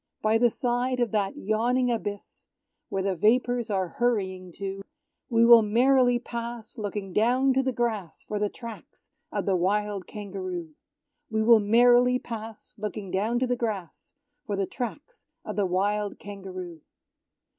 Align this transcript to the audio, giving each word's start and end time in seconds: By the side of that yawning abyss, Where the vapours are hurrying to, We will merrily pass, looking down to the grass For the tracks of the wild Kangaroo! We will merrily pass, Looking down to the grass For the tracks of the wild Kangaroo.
By 0.23 0.39
the 0.39 0.49
side 0.49 0.99
of 0.99 1.11
that 1.11 1.37
yawning 1.37 1.91
abyss, 1.91 2.47
Where 2.89 3.03
the 3.03 3.15
vapours 3.15 3.69
are 3.69 3.87
hurrying 3.99 4.51
to, 4.53 4.81
We 5.29 5.45
will 5.45 5.61
merrily 5.61 6.17
pass, 6.17 6.75
looking 6.75 7.13
down 7.13 7.53
to 7.53 7.61
the 7.61 7.71
grass 7.71 8.23
For 8.23 8.39
the 8.39 8.49
tracks 8.49 9.11
of 9.31 9.45
the 9.45 9.55
wild 9.55 10.07
Kangaroo! 10.07 10.71
We 11.29 11.43
will 11.43 11.59
merrily 11.59 12.17
pass, 12.17 12.73
Looking 12.79 13.11
down 13.11 13.37
to 13.41 13.45
the 13.45 13.55
grass 13.55 14.15
For 14.47 14.55
the 14.55 14.65
tracks 14.65 15.27
of 15.45 15.55
the 15.55 15.67
wild 15.67 16.17
Kangaroo. 16.17 16.81